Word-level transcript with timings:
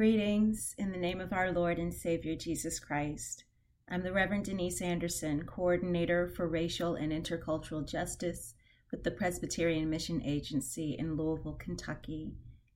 Greetings 0.00 0.74
in 0.78 0.92
the 0.92 0.96
name 0.96 1.20
of 1.20 1.30
our 1.30 1.52
Lord 1.52 1.76
and 1.76 1.92
Savior 1.92 2.34
Jesus 2.34 2.80
Christ. 2.80 3.44
I'm 3.86 4.02
the 4.02 4.14
Reverend 4.14 4.46
Denise 4.46 4.80
Anderson, 4.80 5.44
Coordinator 5.44 6.26
for 6.26 6.48
Racial 6.48 6.94
and 6.94 7.12
Intercultural 7.12 7.86
Justice 7.86 8.54
with 8.90 9.04
the 9.04 9.10
Presbyterian 9.10 9.90
Mission 9.90 10.22
Agency 10.24 10.96
in 10.98 11.18
Louisville, 11.18 11.58
Kentucky. 11.60 12.32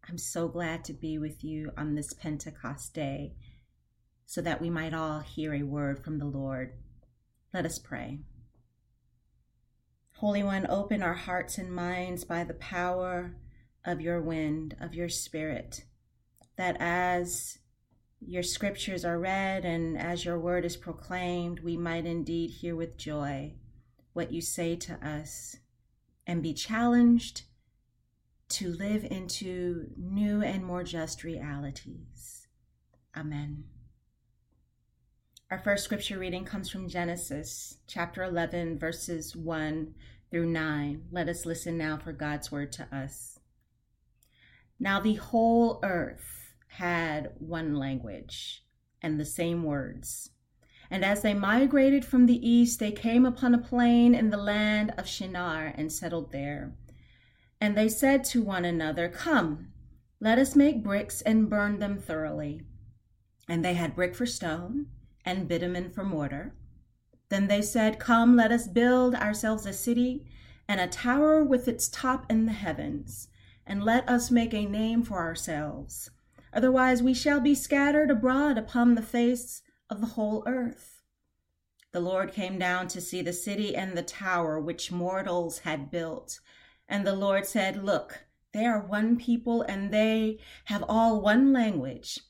I'm 0.07 0.19
so 0.19 0.49
glad 0.49 0.85
to 0.85 0.93
be 0.93 1.17
with 1.17 1.43
you 1.43 1.73
on 1.79 1.95
this 1.95 2.13
Pentecost 2.13 2.93
day 2.93 3.33
so 4.27 4.43
that 4.43 4.61
we 4.61 4.69
might 4.69 4.93
all 4.93 5.21
hear 5.21 5.55
a 5.55 5.63
word 5.63 6.05
from 6.05 6.19
the 6.19 6.27
Lord. 6.27 6.75
Let 7.55 7.65
us 7.65 7.79
pray. 7.79 8.19
Holy 10.17 10.43
One, 10.43 10.67
open 10.69 11.03
our 11.03 11.15
hearts 11.15 11.57
and 11.57 11.75
minds 11.75 12.23
by 12.23 12.45
the 12.45 12.53
power 12.53 13.35
of 13.83 14.03
your 14.03 14.21
wind, 14.21 14.77
of 14.79 14.93
your 14.93 15.09
spirit 15.09 15.85
that 16.57 16.77
as 16.81 17.59
your 18.21 18.43
scriptures 18.43 19.05
are 19.05 19.19
read 19.19 19.65
and 19.65 19.99
as 19.99 20.25
your 20.25 20.39
word 20.39 20.65
is 20.65 20.77
proclaimed, 20.77 21.61
we 21.61 21.77
might 21.77 22.07
indeed 22.07 22.51
hear 22.51 22.75
with 22.75 22.97
joy 22.97 23.55
what 24.13 24.33
you 24.33 24.41
say 24.41 24.77
to 24.77 24.95
us 25.07 25.57
and 26.27 26.43
be 26.43 26.55
challenged 26.55 27.43
to 28.49 28.73
live 28.73 29.05
into 29.05 29.89
new 29.97 30.43
and 30.43 30.65
more 30.65 30.85
just 30.85 31.25
realities. 31.25 32.47
Amen. 33.17 33.65
Our 35.51 35.59
first 35.59 35.85
scripture 35.85 36.19
reading 36.19 36.45
comes 36.45 36.71
from 36.71 36.89
Genesis 36.89 37.79
chapter 37.87 38.23
11, 38.25 38.79
verses 38.79 39.37
1 39.37 39.95
through 40.31 40.47
9. 40.47 41.03
Let 41.11 41.29
us 41.29 41.45
listen 41.45 41.77
now 41.77 41.99
for 41.99 42.13
God's 42.13 42.51
word 42.51 42.73
to 42.73 42.89
us. 42.95 43.39
Now, 44.81 45.01
the 45.01 45.15
whole 45.15 45.81
earth 45.83 46.44
had 46.79 47.31
one 47.39 47.73
language 47.77 48.65
and 49.01 49.19
the 49.19 49.25
same 49.25 49.63
words. 49.63 50.31
And 50.91 51.05
as 51.05 51.23
they 51.23 51.33
migrated 51.33 52.05
from 52.05 52.27
the 52.27 52.49
east, 52.49 52.81
they 52.81 52.91
came 52.91 53.25
upon 53.25 53.55
a 53.55 53.59
plain 53.59 54.13
in 54.13 54.31
the 54.31 54.37
land 54.37 54.93
of 54.99 55.07
Shinar 55.07 55.73
and 55.77 55.93
settled 55.93 56.33
there. 56.33 56.75
And 57.61 57.77
they 57.77 57.89
said 57.89 58.25
to 58.25 58.43
one 58.43 58.65
another, 58.65 59.09
Come, 59.09 59.69
let 60.19 60.37
us 60.37 60.57
make 60.57 60.83
bricks 60.83 61.21
and 61.21 61.49
burn 61.49 61.79
them 61.79 61.97
thoroughly. 61.97 62.63
And 63.49 63.65
they 63.65 63.75
had 63.75 63.95
brick 63.95 64.17
for 64.17 64.27
stone 64.27 64.87
and 65.25 65.47
bitumen 65.47 65.91
for 65.91 66.03
mortar. 66.03 66.57
Then 67.29 67.47
they 67.47 67.63
said, 67.63 68.01
Come, 68.01 68.35
let 68.35 68.51
us 68.51 68.67
build 68.67 69.15
ourselves 69.15 69.65
a 69.65 69.73
city 69.73 70.27
and 70.67 70.81
a 70.81 70.89
tower 70.89 71.45
with 71.45 71.69
its 71.69 71.89
top 71.89 72.31
in 72.31 72.47
the 72.47 72.53
heavens, 72.53 73.29
and 73.65 73.85
let 73.85 74.09
us 74.09 74.31
make 74.31 74.53
a 74.53 74.67
name 74.67 75.05
for 75.05 75.19
ourselves 75.19 76.11
Otherwise, 76.55 77.03
we 77.03 77.13
shall 77.13 77.41
be 77.41 77.55
scattered 77.55 78.11
abroad 78.11 78.57
upon 78.57 78.95
the 78.95 79.03
face 79.03 79.61
of 79.91 80.01
the 80.01 80.15
whole 80.15 80.45
earth. 80.47 81.03
The 81.91 82.01
Lord 82.01 82.33
came 82.33 82.59
down 82.59 82.87
to 82.89 83.01
see 83.01 83.23
the 83.23 83.33
city 83.33 83.75
and 83.75 83.97
the 83.97 84.03
tower 84.03 84.61
which 84.61 84.93
mortals 84.93 85.61
had 85.61 85.91
built. 85.91 86.41
And 86.89 87.05
the 87.05 87.15
Lord 87.15 87.45
said, 87.47 87.85
Look, 87.85 88.27
they 88.53 88.67
are 88.67 88.81
one 88.81 89.17
people, 89.17 89.63
and 89.63 89.93
they 89.93 90.39
have 90.67 90.85
all 90.89 91.21
one 91.21 91.53
language. 91.53 92.21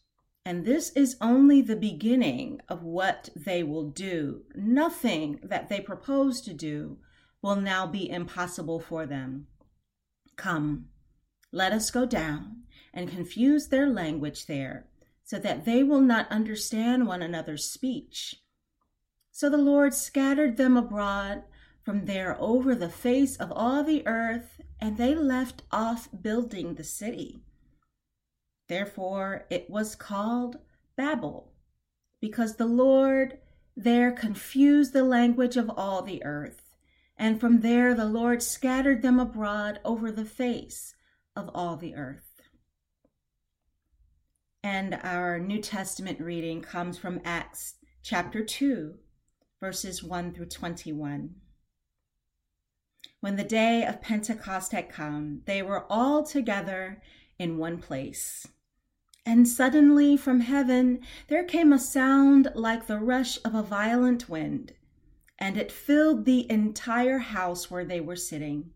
And 0.46 0.64
this 0.64 0.90
is 0.90 1.16
only 1.20 1.60
the 1.60 1.76
beginning 1.76 2.60
of 2.68 2.82
what 2.82 3.28
they 3.36 3.62
will 3.62 3.90
do. 3.90 4.44
Nothing 4.54 5.38
that 5.42 5.68
they 5.68 5.80
propose 5.80 6.40
to 6.42 6.54
do 6.54 6.98
will 7.42 7.56
now 7.56 7.86
be 7.86 8.08
impossible 8.08 8.80
for 8.80 9.06
them. 9.06 9.48
Come, 10.36 10.88
let 11.52 11.72
us 11.72 11.90
go 11.90 12.06
down 12.06 12.63
and 12.94 13.10
confuse 13.10 13.68
their 13.68 13.88
language 13.88 14.46
there, 14.46 14.86
so 15.24 15.38
that 15.38 15.66
they 15.66 15.82
will 15.82 16.00
not 16.00 16.30
understand 16.30 17.06
one 17.06 17.20
another's 17.20 17.64
speech. 17.64 18.36
So 19.30 19.50
the 19.50 19.58
Lord 19.58 19.92
scattered 19.92 20.56
them 20.56 20.76
abroad 20.76 21.42
from 21.82 22.06
there 22.06 22.40
over 22.40 22.74
the 22.74 22.88
face 22.88 23.36
of 23.36 23.52
all 23.52 23.84
the 23.84 24.06
earth, 24.06 24.60
and 24.80 24.96
they 24.96 25.14
left 25.14 25.62
off 25.70 26.08
building 26.22 26.74
the 26.74 26.84
city. 26.84 27.42
Therefore 28.68 29.44
it 29.50 29.68
was 29.68 29.94
called 29.94 30.58
Babel, 30.96 31.52
because 32.20 32.56
the 32.56 32.66
Lord 32.66 33.38
there 33.76 34.12
confused 34.12 34.92
the 34.92 35.04
language 35.04 35.56
of 35.56 35.70
all 35.76 36.00
the 36.00 36.24
earth. 36.24 36.60
And 37.16 37.40
from 37.40 37.60
there 37.60 37.94
the 37.94 38.06
Lord 38.06 38.42
scattered 38.42 39.02
them 39.02 39.18
abroad 39.20 39.80
over 39.84 40.10
the 40.10 40.24
face 40.24 40.94
of 41.36 41.50
all 41.54 41.76
the 41.76 41.94
earth. 41.94 42.23
And 44.64 44.98
our 45.02 45.38
New 45.38 45.60
Testament 45.60 46.18
reading 46.18 46.62
comes 46.62 46.96
from 46.96 47.20
Acts 47.22 47.74
chapter 48.02 48.42
2, 48.42 48.94
verses 49.60 50.02
1 50.02 50.32
through 50.32 50.46
21. 50.46 51.34
When 53.20 53.36
the 53.36 53.44
day 53.44 53.84
of 53.84 54.00
Pentecost 54.00 54.72
had 54.72 54.88
come, 54.88 55.42
they 55.44 55.60
were 55.60 55.84
all 55.90 56.22
together 56.22 57.02
in 57.38 57.58
one 57.58 57.76
place. 57.76 58.48
And 59.26 59.46
suddenly 59.46 60.16
from 60.16 60.40
heaven 60.40 61.00
there 61.28 61.44
came 61.44 61.70
a 61.70 61.78
sound 61.78 62.50
like 62.54 62.86
the 62.86 62.98
rush 62.98 63.38
of 63.44 63.54
a 63.54 63.62
violent 63.62 64.30
wind, 64.30 64.72
and 65.38 65.58
it 65.58 65.70
filled 65.70 66.24
the 66.24 66.50
entire 66.50 67.18
house 67.18 67.70
where 67.70 67.84
they 67.84 68.00
were 68.00 68.16
sitting 68.16 68.70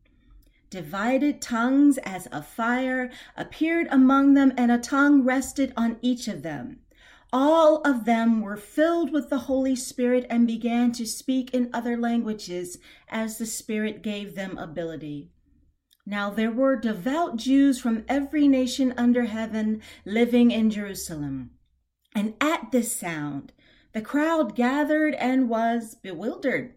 divided 0.71 1.41
tongues 1.41 1.99
as 1.99 2.27
of 2.27 2.47
fire 2.47 3.11
appeared 3.37 3.87
among 3.91 4.35
them, 4.35 4.53
and 4.57 4.71
a 4.71 4.79
tongue 4.79 5.23
rested 5.25 5.73
on 5.77 5.99
each 6.03 6.29
of 6.29 6.43
them. 6.43 6.81
All 7.33 7.83
of 7.83 8.07
them 8.07 8.41
were 8.41 8.57
filled 8.57 9.13
with 9.13 9.29
the 9.29 9.41
Holy 9.41 9.77
Spirit 9.77 10.27
and 10.31 10.47
began 10.47 10.93
to 10.93 11.07
speak 11.07 11.53
in 11.53 11.69
other 11.75 11.97
languages 11.97 12.79
as 13.09 13.37
the 13.37 13.47
Spirit 13.47 14.03
gave 14.03 14.35
them 14.35 14.57
ability. 14.57 15.31
Now 16.07 16.31
there 16.31 16.51
were 16.51 16.77
devout 16.77 17.37
Jews 17.37 17.79
from 17.79 18.05
every 18.09 18.49
nation 18.49 18.95
under 18.97 19.25
heaven 19.25 19.83
living 20.07 20.51
in 20.51 20.71
Jerusalem. 20.71 21.51
And 22.15 22.33
at 22.41 22.73
this 22.73 22.97
sound, 22.97 23.53
the 23.93 24.01
crowd 24.01 24.57
gathered 24.57 25.15
and 25.15 25.51
was 25.51 25.97
bewildered 25.97 26.75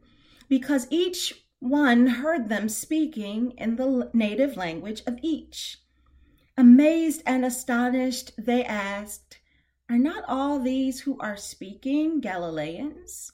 because 0.50 0.86
each 0.90 1.41
one 1.62 2.08
heard 2.08 2.50
them 2.50 2.68
speaking 2.68 3.52
in 3.52 3.76
the 3.76 4.10
native 4.14 4.58
language 4.58 5.04
of 5.06 5.20
each. 5.22 5.78
Amazed 6.58 7.22
and 7.26 7.46
astonished, 7.46 8.32
they 8.36 8.66
asked, 8.66 9.40
Are 9.88 10.00
not 10.00 10.24
all 10.28 10.60
these 10.60 11.02
who 11.02 11.20
are 11.20 11.38
speaking 11.38 12.20
Galileans? 12.20 13.32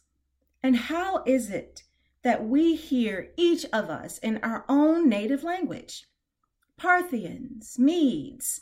And 0.61 0.75
how 0.75 1.23
is 1.25 1.49
it 1.49 1.83
that 2.23 2.45
we 2.45 2.75
hear 2.75 3.31
each 3.38 3.65
of 3.71 3.89
us 3.89 4.17
in 4.17 4.38
our 4.44 4.65
own 4.67 5.07
native 5.07 5.44
language? 5.44 6.05
Parthians, 6.75 7.79
Medes, 7.79 8.61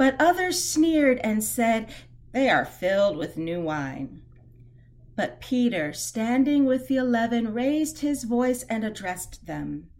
But 0.00 0.16
others 0.18 0.64
sneered 0.64 1.18
and 1.18 1.44
said, 1.44 1.90
They 2.32 2.48
are 2.48 2.64
filled 2.64 3.18
with 3.18 3.36
new 3.36 3.60
wine. 3.60 4.22
But 5.14 5.42
Peter, 5.42 5.92
standing 5.92 6.64
with 6.64 6.88
the 6.88 6.96
eleven, 6.96 7.52
raised 7.52 7.98
his 7.98 8.24
voice 8.24 8.62
and 8.62 8.82
addressed 8.82 9.44
them 9.46 9.90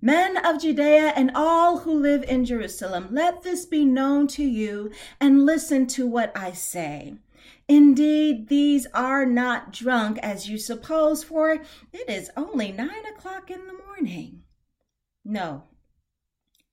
Men 0.00 0.38
of 0.38 0.62
Judea 0.62 1.12
and 1.14 1.30
all 1.34 1.80
who 1.80 1.92
live 1.92 2.22
in 2.22 2.46
Jerusalem, 2.46 3.08
let 3.10 3.42
this 3.42 3.66
be 3.66 3.84
known 3.84 4.28
to 4.28 4.42
you 4.42 4.90
and 5.20 5.44
listen 5.44 5.86
to 5.88 6.06
what 6.06 6.34
I 6.34 6.52
say. 6.52 7.12
Indeed, 7.68 8.48
these 8.48 8.86
are 8.94 9.26
not 9.26 9.74
drunk 9.74 10.18
as 10.22 10.48
you 10.48 10.56
suppose, 10.56 11.22
for 11.22 11.50
it 11.92 12.08
is 12.08 12.30
only 12.34 12.72
nine 12.72 13.04
o'clock 13.14 13.50
in 13.50 13.66
the 13.66 13.78
morning. 13.86 14.42
No, 15.22 15.64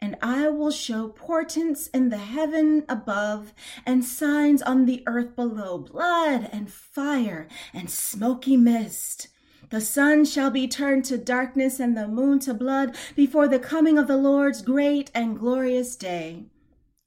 And 0.00 0.16
I 0.20 0.48
will 0.48 0.70
show 0.70 1.08
portents 1.08 1.88
in 1.88 2.10
the 2.10 2.18
heaven 2.18 2.84
above 2.88 3.54
and 3.84 4.04
signs 4.04 4.62
on 4.62 4.84
the 4.84 5.02
earth 5.06 5.34
below 5.34 5.78
blood 5.78 6.48
and 6.52 6.70
fire 6.70 7.48
and 7.72 7.90
smoky 7.90 8.56
mist. 8.56 9.28
The 9.70 9.80
sun 9.80 10.24
shall 10.24 10.50
be 10.50 10.68
turned 10.68 11.04
to 11.06 11.18
darkness 11.18 11.80
and 11.80 11.96
the 11.96 12.06
moon 12.06 12.38
to 12.40 12.54
blood 12.54 12.96
before 13.16 13.48
the 13.48 13.58
coming 13.58 13.98
of 13.98 14.06
the 14.06 14.16
Lord's 14.16 14.62
great 14.62 15.10
and 15.14 15.38
glorious 15.38 15.96
day. 15.96 16.44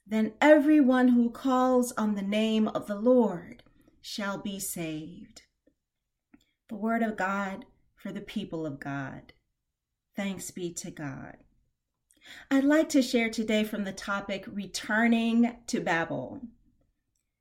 Then 0.06 0.33
everyone 0.42 1.09
who 1.09 1.30
calls 1.30 1.92
on 1.94 2.15
the 2.15 2.21
name 2.21 2.68
of 2.68 2.88
the 2.88 2.95
Lord 3.00 3.63
shall 4.01 4.39
be 4.39 4.59
saved. 4.59 5.44
The 6.68 6.75
word 6.75 7.03
of 7.03 7.15
God 7.15 7.65
for 7.95 8.12
the 8.12 8.21
people 8.21 8.65
of 8.65 8.80
God. 8.80 9.33
Thanks 10.15 10.51
be 10.51 10.74
to 10.74 10.92
God. 10.92 11.38
I'd 12.52 12.64
like 12.64 12.90
to 12.90 13.02
share 13.02 13.30
today 13.30 13.64
from 13.64 13.84
the 13.84 13.92
topic 13.92 14.46
Returning 14.48 15.56
to 15.68 15.80
Babel. 15.80 16.42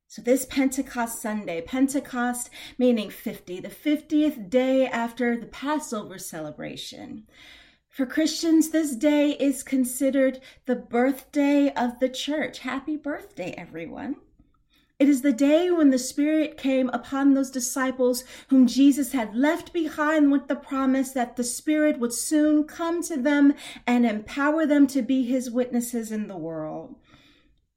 So, 0.06 0.22
this 0.22 0.46
Pentecost 0.46 1.20
Sunday, 1.20 1.60
Pentecost 1.60 2.50
meaning 2.78 3.10
50, 3.10 3.60
the 3.60 3.68
50th 3.68 4.48
day 4.48 4.86
after 4.86 5.36
the 5.36 5.46
Passover 5.46 6.18
celebration. 6.18 7.26
For 7.88 8.06
Christians, 8.06 8.70
this 8.70 8.94
day 8.94 9.32
is 9.32 9.62
considered 9.62 10.40
the 10.66 10.76
birthday 10.76 11.72
of 11.74 11.98
the 11.98 12.08
church. 12.08 12.60
Happy 12.60 12.96
birthday, 12.96 13.54
everyone. 13.58 14.16
It 14.98 15.08
is 15.08 15.22
the 15.22 15.32
day 15.32 15.70
when 15.70 15.90
the 15.90 15.98
Spirit 15.98 16.56
came 16.56 16.88
upon 16.88 17.34
those 17.34 17.52
disciples 17.52 18.24
whom 18.48 18.66
Jesus 18.66 19.12
had 19.12 19.36
left 19.36 19.72
behind 19.72 20.32
with 20.32 20.48
the 20.48 20.56
promise 20.56 21.12
that 21.12 21.36
the 21.36 21.44
Spirit 21.44 22.00
would 22.00 22.12
soon 22.12 22.64
come 22.64 23.00
to 23.04 23.16
them 23.16 23.54
and 23.86 24.04
empower 24.04 24.66
them 24.66 24.88
to 24.88 25.02
be 25.02 25.22
His 25.22 25.52
witnesses 25.52 26.10
in 26.10 26.26
the 26.26 26.36
world. 26.36 26.96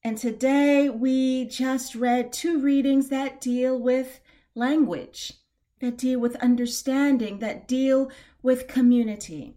And 0.04 0.18
today 0.18 0.90
we 0.90 1.46
just 1.46 1.94
read 1.94 2.34
two 2.34 2.60
readings 2.60 3.10
that 3.10 3.40
deal 3.40 3.80
with 3.80 4.20
language, 4.56 5.34
that 5.80 6.00
deal 6.00 6.20
with 6.20 6.36
understanding, 6.38 7.38
that 7.38 7.68
deal 7.68 8.10
with 8.42 8.68
community. 8.68 9.54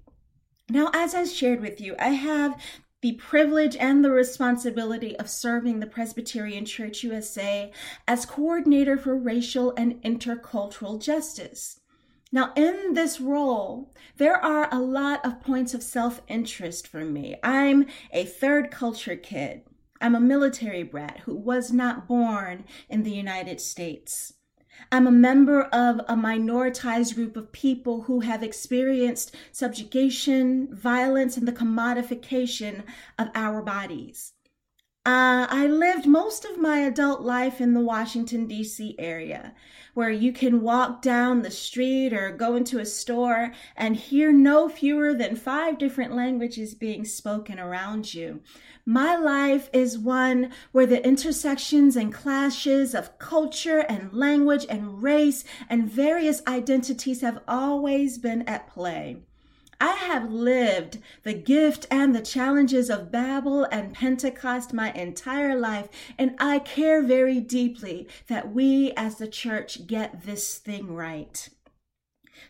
Now, 0.69 0.91
as 0.93 1.15
I 1.15 1.25
shared 1.25 1.63
with 1.63 1.81
you, 1.81 1.95
I 1.99 2.09
have 2.09 2.61
the 3.05 3.13
privilege 3.13 3.77
and 3.77 4.03
the 4.03 4.11
responsibility 4.11 5.15
of 5.19 5.29
serving 5.29 5.79
the 5.79 5.87
Presbyterian 5.87 6.65
Church 6.65 7.03
USA 7.03 7.71
as 8.09 8.25
coordinator 8.25 8.97
for 8.97 9.15
racial 9.15 9.75
and 9.77 10.01
intercultural 10.01 10.99
justice. 10.99 11.81
Now, 12.33 12.55
in 12.57 12.95
this 12.95 13.21
role, 13.21 13.93
there 14.17 14.43
are 14.43 14.71
a 14.73 14.81
lot 14.81 15.23
of 15.23 15.43
points 15.43 15.75
of 15.75 15.83
self 15.83 16.23
interest 16.29 16.89
for 16.89 17.05
me. 17.05 17.37
I'm 17.43 17.85
a 18.11 18.25
third 18.25 18.71
culture 18.71 19.17
kid. 19.17 19.65
I'm 20.01 20.15
a 20.15 20.21
military 20.21 20.83
brat 20.83 21.21
who 21.27 21.37
was 21.37 21.71
not 21.71 22.09
born 22.09 22.65
in 22.89 23.03
the 23.03 23.13
United 23.13 23.61
States. 23.61 24.33
I'm 24.93 25.07
a 25.07 25.11
member 25.11 25.63
of 25.63 26.01
a 26.01 26.15
minoritized 26.15 27.15
group 27.15 27.37
of 27.37 27.53
people 27.53 28.03
who 28.03 28.21
have 28.21 28.43
experienced 28.43 29.35
subjugation, 29.51 30.69
violence, 30.75 31.37
and 31.37 31.49
the 31.49 31.53
commodification 31.53 32.85
of 33.19 33.31
our 33.35 33.63
bodies. 33.63 34.34
Uh, 35.07 35.47
I 35.51 35.67
lived 35.67 36.07
most 36.07 36.47
of 36.47 36.59
my 36.59 36.79
adult 36.79 37.21
life 37.21 37.61
in 37.61 37.75
the 37.75 37.81
Washington, 37.81 38.47
D.C. 38.47 38.97
area, 38.99 39.53
where 39.93 40.09
you 40.09 40.33
can 40.33 40.63
walk 40.63 41.03
down 41.03 41.43
the 41.43 41.51
street 41.51 42.15
or 42.15 42.31
go 42.31 42.57
into 42.57 42.79
a 42.79 42.87
store 42.87 43.53
and 43.77 43.97
hear 43.97 44.33
no 44.33 44.67
fewer 44.67 45.13
than 45.13 45.37
five 45.37 45.77
different 45.77 46.15
languages 46.15 46.75
being 46.75 47.05
spoken 47.05 47.61
around 47.61 48.15
you. 48.15 48.41
My 48.87 49.15
life 49.15 49.69
is 49.75 49.99
one 49.99 50.51
where 50.73 50.87
the 50.87 51.07
intersections 51.07 51.97
and 51.97 52.11
clashes 52.11 52.95
of 52.95 53.19
culture 53.19 53.81
and 53.81 54.11
language 54.11 54.65
and 54.71 55.03
race 55.03 55.45
and 55.69 55.87
various 55.87 56.41
identities 56.47 57.21
have 57.21 57.43
always 57.47 58.17
been 58.17 58.41
at 58.49 58.69
play. 58.69 59.19
I 59.81 59.93
have 59.93 60.31
lived 60.31 60.99
the 61.23 61.35
gift 61.35 61.87
and 61.91 62.15
the 62.15 62.21
challenges 62.21 62.91
of 62.91 63.11
Babel 63.11 63.65
and 63.65 63.95
Pentecost 63.95 64.73
my 64.73 64.93
entire 64.93 65.59
life, 65.59 65.89
and 66.19 66.37
I 66.39 66.59
care 66.59 67.03
very 67.03 67.41
deeply 67.41 68.09
that 68.29 68.53
we 68.53 68.93
as 68.97 69.17
the 69.17 69.29
church 69.29 69.87
get 69.87 70.23
this 70.25 70.59
thing 70.59 70.95
right. 70.95 71.49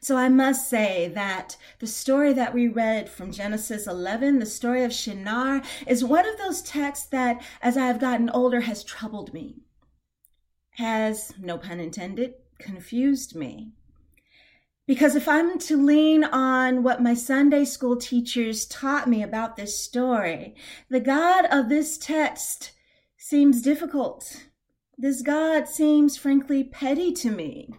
So 0.00 0.16
I 0.16 0.28
must 0.28 0.68
say 0.68 1.08
that 1.14 1.56
the 1.78 1.86
story 1.86 2.32
that 2.32 2.52
we 2.52 2.68
read 2.68 3.08
from 3.08 3.32
Genesis 3.32 3.86
11, 3.86 4.38
the 4.38 4.46
story 4.46 4.82
of 4.84 4.92
Shinar, 4.92 5.62
is 5.86 6.04
one 6.04 6.26
of 6.26 6.36
those 6.38 6.62
texts 6.62 7.06
that, 7.06 7.42
as 7.62 7.76
I 7.76 7.86
have 7.86 8.00
gotten 8.00 8.28
older, 8.30 8.62
has 8.62 8.84
troubled 8.84 9.32
me, 9.32 9.56
has, 10.72 11.32
no 11.38 11.58
pun 11.58 11.80
intended, 11.80 12.34
confused 12.58 13.34
me. 13.34 13.72
Because 14.86 15.16
if 15.16 15.26
I'm 15.26 15.58
to 15.60 15.82
lean 15.82 16.24
on 16.24 16.82
what 16.82 17.02
my 17.02 17.14
Sunday 17.14 17.64
school 17.64 17.96
teachers 17.96 18.66
taught 18.66 19.08
me 19.08 19.22
about 19.22 19.56
this 19.56 19.78
story, 19.78 20.54
the 20.90 21.00
God 21.00 21.46
of 21.50 21.70
this 21.70 21.96
text 21.96 22.72
seems 23.16 23.62
difficult. 23.62 24.44
This 24.98 25.22
God 25.22 25.68
seems 25.68 26.18
frankly 26.18 26.64
petty 26.64 27.12
to 27.12 27.30
me. 27.30 27.70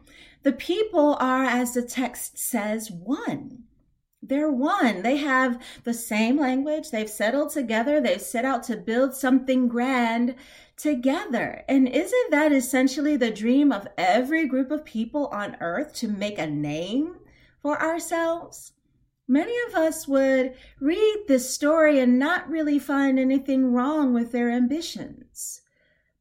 The 0.41 0.51
people 0.51 1.15
are, 1.19 1.43
as 1.43 1.75
the 1.75 1.83
text 1.83 2.39
says, 2.39 2.89
one. 2.89 3.65
They're 4.27 4.51
one. 4.51 5.04
They 5.04 5.18
have 5.18 5.62
the 5.83 5.94
same 5.94 6.39
language. 6.39 6.89
They've 6.89 7.10
settled 7.10 7.51
together. 7.51 8.01
They've 8.01 8.22
set 8.22 8.44
out 8.44 8.63
to 8.63 8.75
build 8.75 9.13
something 9.13 9.68
grand 9.68 10.36
together. 10.77 11.63
And 11.69 11.88
isn't 11.88 12.31
that 12.31 12.51
essentially 12.51 13.18
the 13.18 13.30
dream 13.30 13.72
of 13.72 13.88
every 13.98 14.48
group 14.48 14.72
of 14.72 14.83
people 14.83 15.27
on 15.27 15.57
earth 15.62 15.94
to 15.95 16.07
make 16.07 16.39
a 16.39 16.48
name 16.48 17.18
for 17.62 17.80
ourselves? 17.80 18.74
Many 19.27 19.56
of 19.68 19.75
us 19.75 20.07
would 20.07 20.56
read 20.80 21.25
this 21.27 21.54
story 21.54 22.00
and 22.00 22.18
not 22.18 22.50
really 22.50 22.80
find 22.80 23.19
anything 23.19 23.74
wrong 23.74 24.13
with 24.13 24.31
their 24.31 24.50
ambitions. 24.50 25.62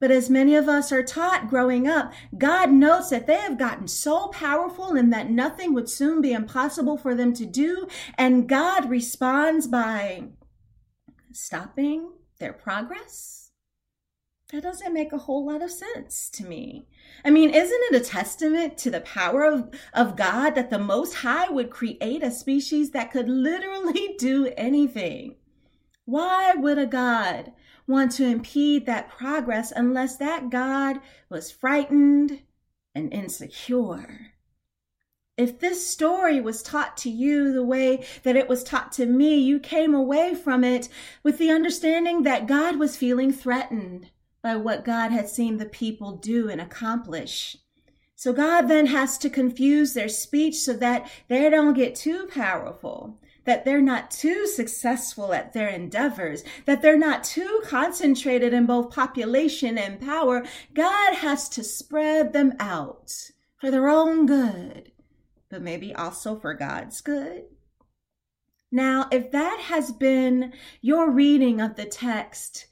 But 0.04 0.10
as 0.10 0.28
many 0.28 0.54
of 0.54 0.68
us 0.68 0.92
are 0.92 1.02
taught 1.02 1.48
growing 1.48 1.88
up, 1.88 2.12
God 2.36 2.70
notes 2.70 3.08
that 3.08 3.26
they 3.26 3.38
have 3.38 3.58
gotten 3.58 3.88
so 3.88 4.28
powerful 4.28 4.96
and 4.96 5.10
that 5.14 5.30
nothing 5.30 5.72
would 5.72 5.88
soon 5.88 6.20
be 6.20 6.34
impossible 6.34 6.98
for 6.98 7.14
them 7.14 7.32
to 7.32 7.46
do. 7.46 7.88
And 8.18 8.46
God 8.46 8.90
responds 8.90 9.66
by 9.66 10.24
stopping 11.32 12.10
their 12.38 12.52
progress. 12.52 13.52
That 14.52 14.64
doesn't 14.64 14.92
make 14.92 15.14
a 15.14 15.24
whole 15.24 15.46
lot 15.46 15.62
of 15.62 15.70
sense 15.70 16.28
to 16.34 16.44
me. 16.44 16.86
I 17.24 17.30
mean, 17.30 17.48
isn't 17.48 17.94
it 17.94 18.02
a 18.02 18.04
testament 18.04 18.76
to 18.76 18.90
the 18.90 19.00
power 19.00 19.44
of, 19.44 19.70
of 19.94 20.16
God 20.16 20.50
that 20.50 20.68
the 20.68 20.78
Most 20.78 21.14
High 21.14 21.48
would 21.48 21.70
create 21.70 22.22
a 22.22 22.30
species 22.30 22.90
that 22.90 23.10
could 23.10 23.30
literally 23.30 24.16
do 24.18 24.52
anything? 24.54 25.36
Why 26.04 26.52
would 26.54 26.76
a 26.76 26.84
God 26.84 27.52
want 27.86 28.12
to 28.12 28.26
impede 28.26 28.86
that 28.86 29.08
progress 29.08 29.72
unless 29.74 30.16
that 30.16 30.50
God 30.50 31.00
was 31.28 31.50
frightened 31.50 32.40
and 32.94 33.12
insecure. 33.12 34.32
If 35.36 35.58
this 35.58 35.86
story 35.86 36.40
was 36.40 36.62
taught 36.62 36.96
to 36.98 37.10
you 37.10 37.52
the 37.52 37.64
way 37.64 38.06
that 38.22 38.36
it 38.36 38.48
was 38.48 38.62
taught 38.62 38.92
to 38.92 39.06
me, 39.06 39.36
you 39.36 39.58
came 39.58 39.92
away 39.92 40.34
from 40.34 40.62
it 40.62 40.88
with 41.24 41.38
the 41.38 41.50
understanding 41.50 42.22
that 42.22 42.46
God 42.46 42.78
was 42.78 42.96
feeling 42.96 43.32
threatened 43.32 44.10
by 44.42 44.54
what 44.54 44.84
God 44.84 45.10
had 45.10 45.28
seen 45.28 45.56
the 45.56 45.66
people 45.66 46.12
do 46.12 46.48
and 46.48 46.60
accomplish. 46.60 47.56
So 48.14 48.32
God 48.32 48.68
then 48.68 48.86
has 48.86 49.18
to 49.18 49.28
confuse 49.28 49.92
their 49.92 50.08
speech 50.08 50.56
so 50.60 50.72
that 50.74 51.10
they 51.28 51.50
don't 51.50 51.74
get 51.74 51.96
too 51.96 52.28
powerful 52.32 53.18
that 53.44 53.64
they're 53.64 53.80
not 53.80 54.10
too 54.10 54.46
successful 54.46 55.32
at 55.32 55.52
their 55.52 55.68
endeavors, 55.68 56.44
that 56.64 56.82
they're 56.82 56.98
not 56.98 57.24
too 57.24 57.62
concentrated 57.64 58.52
in 58.52 58.66
both 58.66 58.94
population 58.94 59.78
and 59.78 60.00
power, 60.00 60.44
God 60.74 61.14
has 61.14 61.48
to 61.50 61.64
spread 61.64 62.32
them 62.32 62.54
out 62.58 63.12
for 63.56 63.70
their 63.70 63.88
own 63.88 64.26
good, 64.26 64.92
but 65.48 65.62
maybe 65.62 65.94
also 65.94 66.36
for 66.36 66.54
God's 66.54 67.00
good. 67.00 67.44
Now, 68.72 69.08
if 69.12 69.30
that 69.30 69.60
has 69.60 69.92
been 69.92 70.52
your 70.80 71.10
reading 71.10 71.60
of 71.60 71.76
the 71.76 71.84
text, 71.84 72.66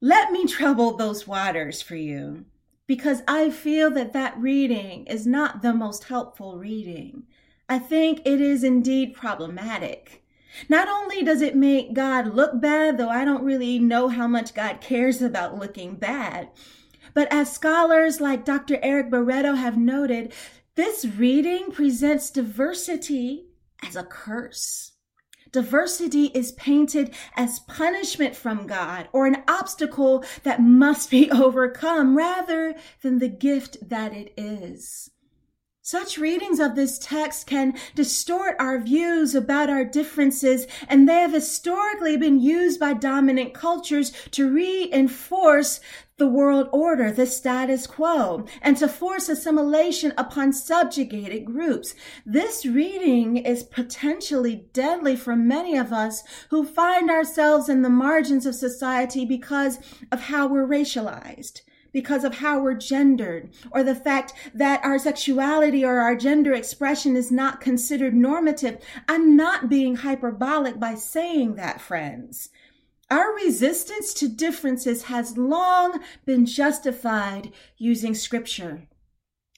let 0.00 0.32
me 0.32 0.46
trouble 0.48 0.96
those 0.96 1.26
waters 1.26 1.80
for 1.80 1.96
you 1.96 2.46
because 2.86 3.22
I 3.26 3.50
feel 3.50 3.90
that 3.92 4.12
that 4.12 4.38
reading 4.38 5.06
is 5.06 5.26
not 5.26 5.62
the 5.62 5.74
most 5.74 6.04
helpful 6.04 6.58
reading. 6.58 7.24
I 7.68 7.78
think 7.78 8.22
it 8.24 8.40
is 8.40 8.62
indeed 8.62 9.14
problematic. 9.14 10.22
Not 10.68 10.88
only 10.88 11.22
does 11.22 11.42
it 11.42 11.56
make 11.56 11.94
God 11.94 12.34
look 12.34 12.60
bad, 12.60 12.96
though 12.96 13.10
I 13.10 13.24
don't 13.24 13.44
really 13.44 13.78
know 13.78 14.08
how 14.08 14.26
much 14.26 14.54
God 14.54 14.80
cares 14.80 15.20
about 15.20 15.58
looking 15.58 15.96
bad, 15.96 16.50
But 17.14 17.32
as 17.32 17.50
scholars 17.50 18.20
like 18.20 18.44
Dr. 18.44 18.78
Eric 18.82 19.10
Barreto 19.10 19.54
have 19.54 19.78
noted, 19.78 20.34
this 20.74 21.06
reading 21.06 21.70
presents 21.72 22.30
diversity 22.30 23.46
as 23.82 23.96
a 23.96 24.04
curse. 24.04 24.92
Diversity 25.50 26.26
is 26.34 26.52
painted 26.52 27.14
as 27.34 27.60
punishment 27.60 28.36
from 28.36 28.66
God 28.66 29.08
or 29.12 29.26
an 29.26 29.42
obstacle 29.48 30.24
that 30.42 30.60
must 30.60 31.10
be 31.10 31.30
overcome 31.44 32.16
rather 32.16 32.74
than 33.00 33.18
the 33.18 33.28
gift 33.28 33.78
that 33.88 34.12
it 34.12 34.34
is. 34.36 35.10
Such 35.88 36.18
readings 36.18 36.58
of 36.58 36.74
this 36.74 36.98
text 36.98 37.46
can 37.46 37.78
distort 37.94 38.56
our 38.58 38.80
views 38.80 39.36
about 39.36 39.70
our 39.70 39.84
differences, 39.84 40.66
and 40.88 41.08
they 41.08 41.20
have 41.20 41.32
historically 41.32 42.16
been 42.16 42.40
used 42.40 42.80
by 42.80 42.92
dominant 42.92 43.54
cultures 43.54 44.10
to 44.32 44.50
reinforce 44.50 45.78
the 46.16 46.26
world 46.26 46.68
order, 46.72 47.12
the 47.12 47.24
status 47.24 47.86
quo, 47.86 48.46
and 48.62 48.76
to 48.78 48.88
force 48.88 49.28
assimilation 49.28 50.12
upon 50.18 50.52
subjugated 50.52 51.44
groups. 51.44 51.94
This 52.24 52.66
reading 52.66 53.36
is 53.36 53.62
potentially 53.62 54.66
deadly 54.72 55.14
for 55.14 55.36
many 55.36 55.76
of 55.76 55.92
us 55.92 56.24
who 56.50 56.64
find 56.64 57.08
ourselves 57.12 57.68
in 57.68 57.82
the 57.82 57.88
margins 57.88 58.44
of 58.44 58.56
society 58.56 59.24
because 59.24 59.78
of 60.10 60.22
how 60.22 60.48
we're 60.48 60.66
racialized 60.66 61.60
because 61.96 62.24
of 62.24 62.34
how 62.34 62.60
we're 62.60 62.74
gendered 62.74 63.48
or 63.70 63.82
the 63.82 63.94
fact 63.94 64.34
that 64.52 64.84
our 64.84 64.98
sexuality 64.98 65.82
or 65.82 65.98
our 65.98 66.14
gender 66.14 66.52
expression 66.52 67.16
is 67.16 67.32
not 67.32 67.58
considered 67.58 68.12
normative. 68.12 68.76
I'm 69.08 69.34
not 69.34 69.70
being 69.70 69.96
hyperbolic 69.96 70.78
by 70.78 70.94
saying 70.94 71.54
that, 71.54 71.80
friends. 71.80 72.50
Our 73.10 73.34
resistance 73.36 74.12
to 74.12 74.28
differences 74.28 75.04
has 75.04 75.38
long 75.38 76.02
been 76.26 76.44
justified 76.44 77.50
using 77.78 78.14
scripture. 78.14 78.82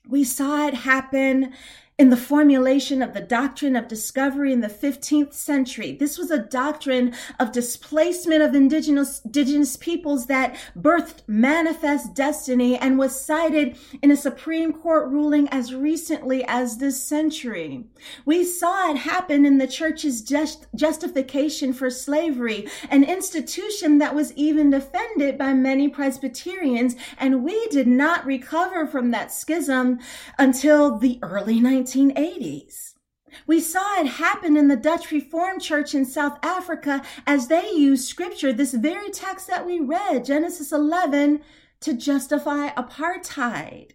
We 0.08 0.22
saw 0.22 0.68
it 0.68 0.74
happen 0.74 1.52
in 1.98 2.10
the 2.10 2.16
formulation 2.16 3.02
of 3.02 3.12
the 3.12 3.20
doctrine 3.20 3.74
of 3.74 3.88
discovery 3.88 4.52
in 4.52 4.60
the 4.60 4.68
15th 4.68 5.32
century. 5.32 5.96
This 5.98 6.16
was 6.16 6.30
a 6.30 6.38
doctrine 6.38 7.12
of 7.40 7.50
displacement 7.50 8.40
of 8.40 8.54
indigenous, 8.54 9.20
indigenous 9.24 9.76
peoples 9.76 10.26
that 10.26 10.56
birthed 10.78 11.22
manifest 11.26 12.14
destiny 12.14 12.76
and 12.76 12.98
was 12.98 13.20
cited 13.20 13.76
in 14.00 14.12
a 14.12 14.16
Supreme 14.16 14.72
Court 14.72 15.08
ruling 15.08 15.48
as 15.48 15.74
recently 15.74 16.44
as 16.46 16.78
this 16.78 17.02
century. 17.02 17.84
We 18.24 18.44
saw 18.44 18.92
it 18.92 18.98
happen 18.98 19.44
in 19.44 19.58
the 19.58 19.66
church's 19.66 20.22
just, 20.22 20.68
justification 20.76 21.72
for 21.72 21.90
slavery, 21.90 22.68
an 22.90 23.02
institution 23.02 23.98
that 23.98 24.14
was 24.14 24.32
even 24.34 24.70
defended 24.70 25.36
by 25.36 25.52
many 25.52 25.88
Presbyterians, 25.88 26.94
and 27.18 27.42
we 27.42 27.66
did 27.68 27.88
not 27.88 28.24
recover 28.24 28.86
from 28.86 29.10
that 29.10 29.32
schism 29.32 29.98
until 30.38 30.96
the 30.96 31.18
early 31.22 31.58
19th 31.58 31.87
1980s. 31.94 32.94
We 33.46 33.60
saw 33.60 34.00
it 34.00 34.06
happen 34.06 34.56
in 34.56 34.68
the 34.68 34.76
Dutch 34.76 35.10
Reformed 35.10 35.60
Church 35.60 35.94
in 35.94 36.04
South 36.04 36.38
Africa 36.42 37.02
as 37.26 37.48
they 37.48 37.70
used 37.72 38.08
scripture, 38.08 38.52
this 38.52 38.74
very 38.74 39.10
text 39.10 39.46
that 39.48 39.66
we 39.66 39.80
read, 39.80 40.24
Genesis 40.24 40.72
11, 40.72 41.42
to 41.80 41.94
justify 41.94 42.70
apartheid. 42.70 43.92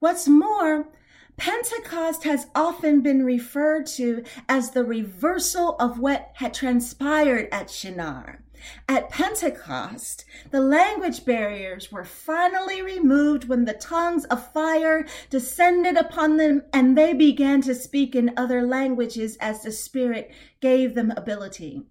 What's 0.00 0.28
more, 0.28 0.88
Pentecost 1.36 2.24
has 2.24 2.46
often 2.54 3.00
been 3.00 3.24
referred 3.24 3.86
to 3.86 4.24
as 4.48 4.70
the 4.70 4.84
reversal 4.84 5.76
of 5.76 5.98
what 5.98 6.30
had 6.34 6.54
transpired 6.54 7.48
at 7.52 7.70
Shinar. 7.70 8.42
At 8.88 9.10
Pentecost, 9.10 10.24
the 10.50 10.60
language 10.60 11.24
barriers 11.24 11.90
were 11.92 12.04
finally 12.04 12.82
removed 12.82 13.48
when 13.48 13.64
the 13.64 13.74
tongues 13.74 14.24
of 14.26 14.52
fire 14.52 15.06
descended 15.30 15.96
upon 15.96 16.36
them 16.36 16.62
and 16.72 16.96
they 16.96 17.12
began 17.12 17.60
to 17.62 17.74
speak 17.74 18.14
in 18.14 18.32
other 18.36 18.62
languages 18.62 19.36
as 19.40 19.62
the 19.62 19.72
Spirit 19.72 20.30
gave 20.60 20.94
them 20.94 21.12
ability. 21.16 21.82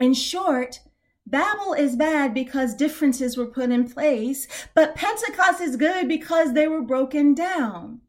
In 0.00 0.14
short, 0.14 0.80
Babel 1.26 1.72
is 1.72 1.96
bad 1.96 2.34
because 2.34 2.74
differences 2.74 3.36
were 3.36 3.46
put 3.46 3.70
in 3.70 3.88
place, 3.88 4.48
but 4.74 4.94
Pentecost 4.94 5.60
is 5.60 5.76
good 5.76 6.08
because 6.08 6.52
they 6.52 6.66
were 6.66 6.82
broken 6.82 7.34
down. 7.34 8.00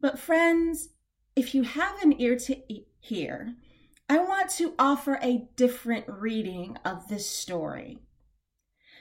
But, 0.00 0.18
friends, 0.18 0.90
if 1.34 1.54
you 1.54 1.62
have 1.62 2.02
an 2.02 2.20
ear 2.20 2.36
to 2.36 2.56
hear, 3.00 3.54
I 4.08 4.18
want 4.18 4.50
to 4.50 4.74
offer 4.78 5.18
a 5.20 5.48
different 5.56 6.04
reading 6.08 6.78
of 6.84 7.08
this 7.08 7.28
story. 7.28 7.98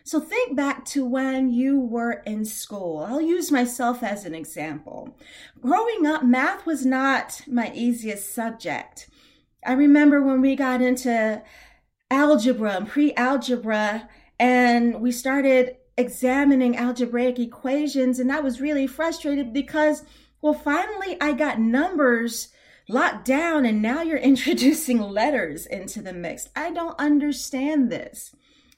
So 0.03 0.19
think 0.19 0.55
back 0.55 0.85
to 0.85 1.05
when 1.05 1.51
you 1.51 1.79
were 1.79 2.23
in 2.27 2.45
school. 2.45 2.99
I'll 2.99 3.21
use 3.21 3.51
myself 3.51 4.03
as 4.03 4.25
an 4.25 4.35
example. 4.35 5.17
Growing 5.61 6.05
up, 6.05 6.23
math 6.23 6.65
was 6.65 6.85
not 6.85 7.41
my 7.47 7.71
easiest 7.73 8.33
subject. 8.33 9.09
I 9.65 9.73
remember 9.73 10.21
when 10.21 10.41
we 10.41 10.55
got 10.55 10.81
into 10.81 11.41
algebra 12.11 12.73
and 12.73 12.87
pre 12.87 13.13
algebra, 13.15 14.07
and 14.39 15.01
we 15.01 15.11
started 15.11 15.77
examining 15.97 16.77
algebraic 16.77 17.39
equations, 17.39 18.19
and 18.19 18.31
I 18.31 18.41
was 18.41 18.61
really 18.61 18.85
frustrated 18.85 19.53
because, 19.53 20.03
well, 20.41 20.53
finally 20.53 21.17
I 21.19 21.31
got 21.33 21.59
numbers 21.59 22.49
locked 22.87 23.25
down 23.25 23.65
and 23.65 23.81
now 23.81 24.01
you're 24.01 24.17
introducing 24.33 24.99
letters 24.99 25.65
into 25.65 26.01
the 26.01 26.13
mix. 26.13 26.49
I 26.55 26.71
don't 26.71 26.99
understand 26.99 27.91
this. 27.91 28.35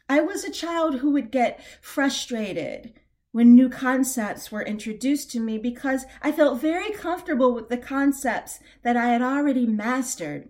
I 0.09 0.21
was 0.21 0.43
a 0.43 0.51
child 0.51 0.99
who 0.99 1.11
would 1.11 1.31
get 1.31 1.61
frustrated 1.81 2.93
when 3.31 3.53
new 3.53 3.69
concepts 3.69 4.51
were 4.51 4.63
introduced 4.63 5.29
to 5.31 5.39
me 5.39 5.57
because 5.57 6.05
I 6.21 6.31
felt 6.31 6.61
very 6.61 6.91
comfortable 6.91 7.53
with 7.53 7.69
the 7.69 7.77
concepts 7.77 8.59
that 8.83 8.95
I 8.95 9.09
had 9.09 9.21
already 9.21 9.67
mastered. 9.67 10.49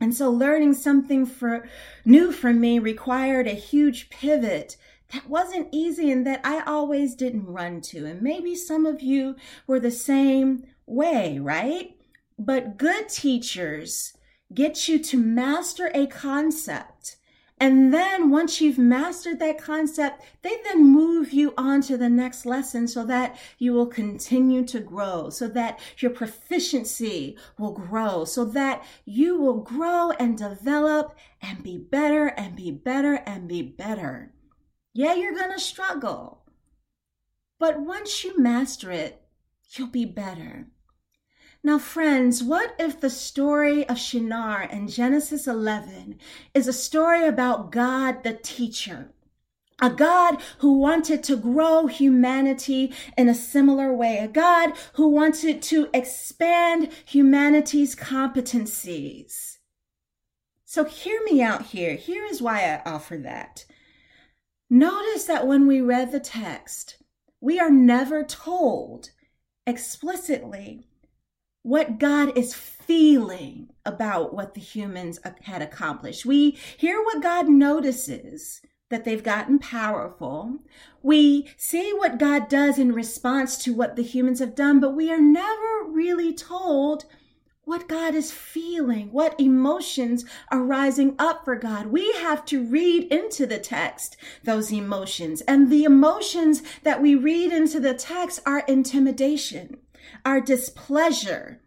And 0.00 0.14
so 0.14 0.30
learning 0.30 0.74
something 0.74 1.24
for 1.24 1.68
new 2.04 2.32
for 2.32 2.52
me 2.52 2.78
required 2.78 3.46
a 3.46 3.52
huge 3.52 4.10
pivot 4.10 4.76
that 5.12 5.28
wasn't 5.28 5.68
easy 5.72 6.10
and 6.10 6.26
that 6.26 6.40
I 6.44 6.62
always 6.62 7.14
didn't 7.14 7.46
run 7.46 7.80
to. 7.82 8.06
And 8.06 8.22
maybe 8.22 8.54
some 8.54 8.86
of 8.86 9.02
you 9.02 9.36
were 9.66 9.80
the 9.80 9.90
same 9.90 10.64
way, 10.86 11.38
right? 11.38 11.96
But 12.42 12.78
good 12.78 13.10
teachers 13.10 14.14
get 14.54 14.88
you 14.88 14.98
to 14.98 15.18
master 15.18 15.90
a 15.94 16.06
concept. 16.06 17.18
And 17.58 17.92
then 17.92 18.30
once 18.30 18.62
you've 18.62 18.78
mastered 18.78 19.38
that 19.40 19.58
concept, 19.58 20.22
they 20.40 20.56
then 20.64 20.86
move 20.86 21.34
you 21.34 21.52
on 21.58 21.82
to 21.82 21.98
the 21.98 22.08
next 22.08 22.46
lesson 22.46 22.88
so 22.88 23.04
that 23.04 23.38
you 23.58 23.74
will 23.74 23.88
continue 23.88 24.64
to 24.68 24.80
grow, 24.80 25.28
so 25.28 25.48
that 25.48 25.78
your 25.98 26.12
proficiency 26.12 27.36
will 27.58 27.72
grow, 27.72 28.24
so 28.24 28.46
that 28.46 28.86
you 29.04 29.38
will 29.38 29.60
grow 29.60 30.12
and 30.12 30.38
develop 30.38 31.18
and 31.42 31.62
be 31.62 31.76
better 31.76 32.28
and 32.28 32.56
be 32.56 32.70
better 32.70 33.16
and 33.26 33.48
be 33.48 33.60
better. 33.60 34.32
Yeah, 34.94 35.12
you're 35.12 35.34
going 35.34 35.52
to 35.52 35.60
struggle. 35.60 36.46
But 37.58 37.82
once 37.82 38.24
you 38.24 38.38
master 38.38 38.90
it, 38.90 39.20
you'll 39.76 39.88
be 39.88 40.06
better. 40.06 40.68
Now, 41.62 41.78
friends, 41.78 42.42
what 42.42 42.74
if 42.78 43.00
the 43.00 43.10
story 43.10 43.86
of 43.86 43.98
Shinar 43.98 44.62
in 44.62 44.88
Genesis 44.88 45.46
11 45.46 46.18
is 46.54 46.66
a 46.66 46.72
story 46.72 47.26
about 47.26 47.70
God 47.70 48.22
the 48.22 48.32
teacher? 48.32 49.12
A 49.78 49.90
God 49.90 50.40
who 50.58 50.78
wanted 50.78 51.22
to 51.24 51.36
grow 51.36 51.86
humanity 51.86 52.94
in 53.16 53.28
a 53.28 53.34
similar 53.34 53.92
way. 53.92 54.18
A 54.18 54.28
God 54.28 54.72
who 54.94 55.08
wanted 55.08 55.60
to 55.62 55.88
expand 55.92 56.90
humanity's 57.04 57.94
competencies. 57.94 59.58
So 60.64 60.84
hear 60.84 61.20
me 61.24 61.42
out 61.42 61.66
here. 61.66 61.94
Here 61.94 62.24
is 62.24 62.40
why 62.40 62.60
I 62.62 62.90
offer 62.90 63.18
that. 63.18 63.66
Notice 64.70 65.24
that 65.24 65.46
when 65.46 65.66
we 65.66 65.80
read 65.82 66.10
the 66.10 66.20
text, 66.20 67.02
we 67.40 67.58
are 67.58 67.70
never 67.70 68.22
told 68.22 69.10
explicitly 69.66 70.89
what 71.62 71.98
God 71.98 72.36
is 72.36 72.54
feeling 72.54 73.68
about 73.84 74.34
what 74.34 74.54
the 74.54 74.60
humans 74.60 75.18
uh, 75.24 75.32
had 75.42 75.62
accomplished. 75.62 76.24
We 76.24 76.52
hear 76.76 77.02
what 77.02 77.22
God 77.22 77.48
notices 77.48 78.62
that 78.88 79.04
they've 79.04 79.22
gotten 79.22 79.58
powerful. 79.58 80.58
We 81.02 81.50
see 81.56 81.92
what 81.92 82.18
God 82.18 82.48
does 82.48 82.78
in 82.78 82.92
response 82.92 83.56
to 83.58 83.74
what 83.74 83.94
the 83.96 84.02
humans 84.02 84.40
have 84.40 84.54
done, 84.54 84.80
but 84.80 84.96
we 84.96 85.12
are 85.12 85.20
never 85.20 85.84
really 85.86 86.34
told 86.34 87.04
what 87.64 87.88
God 87.88 88.16
is 88.16 88.32
feeling, 88.32 89.12
what 89.12 89.38
emotions 89.38 90.24
are 90.50 90.64
rising 90.64 91.14
up 91.18 91.44
for 91.44 91.54
God. 91.54 91.86
We 91.86 92.12
have 92.14 92.44
to 92.46 92.64
read 92.64 93.12
into 93.12 93.46
the 93.46 93.58
text 93.58 94.16
those 94.42 94.72
emotions. 94.72 95.42
And 95.42 95.70
the 95.70 95.84
emotions 95.84 96.62
that 96.82 97.00
we 97.00 97.14
read 97.14 97.52
into 97.52 97.78
the 97.78 97.94
text 97.94 98.40
are 98.44 98.64
intimidation 98.66 99.78
our 100.24 100.40
displeasure. 100.40 101.60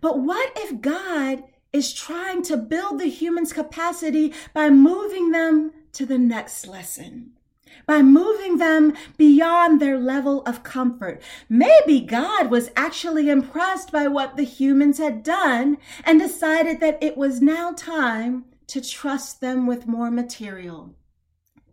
But 0.00 0.18
what 0.20 0.52
if 0.56 0.80
God 0.80 1.44
is 1.72 1.92
trying 1.92 2.42
to 2.42 2.56
build 2.56 3.00
the 3.00 3.10
human's 3.10 3.52
capacity 3.52 4.32
by 4.52 4.70
moving 4.70 5.30
them 5.30 5.72
to 5.92 6.06
the 6.06 6.18
next 6.18 6.66
lesson? 6.66 7.32
by 7.86 8.02
moving 8.02 8.58
them 8.58 8.94
beyond 9.16 9.80
their 9.80 9.98
level 9.98 10.42
of 10.42 10.62
comfort. 10.62 11.22
Maybe 11.48 12.00
God 12.00 12.50
was 12.50 12.70
actually 12.76 13.28
impressed 13.28 13.92
by 13.92 14.08
what 14.08 14.36
the 14.36 14.44
humans 14.44 14.98
had 14.98 15.22
done 15.22 15.78
and 16.04 16.20
decided 16.20 16.80
that 16.80 17.02
it 17.02 17.16
was 17.16 17.42
now 17.42 17.72
time 17.72 18.44
to 18.68 18.80
trust 18.80 19.40
them 19.40 19.66
with 19.66 19.86
more 19.86 20.10
material. 20.10 20.94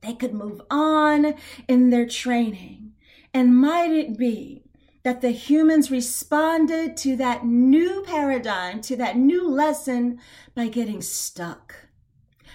They 0.02 0.14
could 0.14 0.34
move 0.34 0.62
on 0.70 1.36
in 1.68 1.90
their 1.90 2.08
training. 2.08 2.94
And 3.34 3.56
might 3.56 3.92
it 3.92 4.18
be 4.18 4.64
that 5.04 5.22
the 5.22 5.32
humans 5.32 5.90
responded 5.92 6.96
to 6.98 7.16
that 7.18 7.46
new 7.46 8.04
paradigm, 8.04 8.82
to 8.82 8.96
that 8.98 9.18
new 9.18 9.48
lesson 9.50 10.20
by 10.54 10.68
getting 10.68 11.02
stuck 11.02 11.88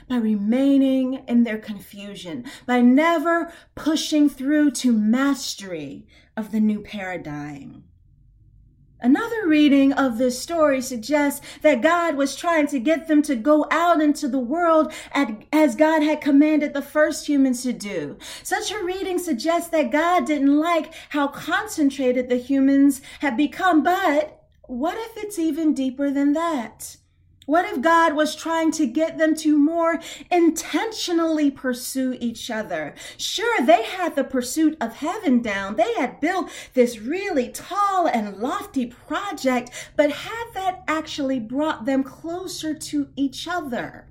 by 0.08 0.16
remaining 0.16 1.24
in 1.26 1.44
their 1.44 1.58
confusion, 1.58 2.44
by 2.64 2.80
never 2.80 3.52
pushing 3.74 4.28
through 4.28 4.70
to 4.70 4.92
mastery 4.92 6.06
of 6.36 6.52
the 6.52 6.60
new 6.60 6.80
paradigm. 6.80 7.84
Another 9.00 9.46
reading 9.46 9.92
of 9.92 10.16
this 10.16 10.40
story 10.40 10.80
suggests 10.80 11.44
that 11.60 11.82
God 11.82 12.16
was 12.16 12.34
trying 12.34 12.66
to 12.68 12.78
get 12.78 13.08
them 13.08 13.20
to 13.22 13.36
go 13.36 13.66
out 13.70 14.00
into 14.00 14.26
the 14.26 14.38
world 14.38 14.92
as 15.52 15.76
God 15.76 16.02
had 16.02 16.20
commanded 16.20 16.72
the 16.72 16.80
first 16.80 17.28
humans 17.28 17.62
to 17.62 17.72
do. 17.72 18.16
Such 18.42 18.72
a 18.72 18.82
reading 18.82 19.18
suggests 19.18 19.68
that 19.70 19.92
God 19.92 20.26
didn't 20.26 20.58
like 20.58 20.94
how 21.10 21.28
concentrated 21.28 22.28
the 22.28 22.36
humans 22.36 23.02
had 23.20 23.36
become, 23.36 23.82
but 23.82 24.44
what 24.62 24.96
if 24.98 25.22
it's 25.22 25.38
even 25.38 25.74
deeper 25.74 26.10
than 26.10 26.32
that? 26.32 26.96
What 27.46 27.64
if 27.64 27.80
God 27.80 28.14
was 28.14 28.34
trying 28.34 28.72
to 28.72 28.88
get 28.88 29.18
them 29.18 29.36
to 29.36 29.56
more 29.56 30.00
intentionally 30.32 31.48
pursue 31.48 32.16
each 32.18 32.50
other? 32.50 32.96
Sure, 33.16 33.64
they 33.64 33.84
had 33.84 34.16
the 34.16 34.24
pursuit 34.24 34.76
of 34.80 34.96
heaven 34.96 35.42
down. 35.42 35.76
They 35.76 35.94
had 35.94 36.18
built 36.18 36.50
this 36.74 36.98
really 36.98 37.50
tall 37.50 38.08
and 38.08 38.38
lofty 38.38 38.86
project, 38.86 39.70
but 39.94 40.10
had 40.10 40.46
that 40.54 40.82
actually 40.88 41.38
brought 41.38 41.84
them 41.84 42.02
closer 42.02 42.74
to 42.74 43.10
each 43.14 43.46
other? 43.46 44.08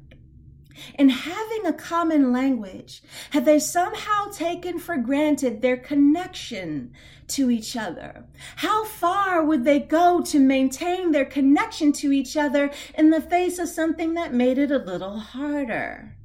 In 0.98 1.10
having 1.10 1.66
a 1.66 1.74
common 1.74 2.32
language, 2.32 3.02
have 3.32 3.46
they 3.46 3.60
somehow 3.60 4.30
taken 4.32 4.80
for 4.80 4.98
granted 4.98 5.62
their 5.62 5.78
connection 5.78 6.92
to 7.28 7.50
each 7.50 7.76
other? 7.76 8.26
How 8.58 8.86
far 8.86 9.44
would 9.44 9.64
they 9.64 9.80
go 9.80 10.22
to 10.22 10.40
maintain 10.40 11.12
their 11.12 11.26
connection 11.26 11.92
to 11.94 12.12
each 12.12 12.38
other 12.38 12.72
in 12.98 13.10
the 13.10 13.22
face 13.22 13.60
of 13.60 13.70
something 13.70 14.14
that 14.14 14.34
made 14.34 14.58
it 14.58 14.72
a 14.72 14.78
little 14.78 15.20
harder, 15.20 16.16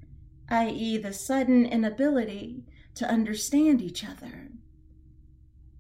i.e., 0.49 0.99
the 0.99 1.12
sudden 1.12 1.64
inability 1.64 2.64
to 2.97 3.09
understand 3.09 3.80
each 3.80 4.04
other? 4.04 4.49